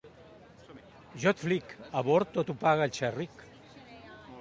[1.25, 1.77] Jo et flic!...
[2.01, 3.49] a bord, tot ho paga el xerric.